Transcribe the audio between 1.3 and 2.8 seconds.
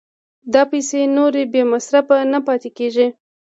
بې مصرفه نه پاتې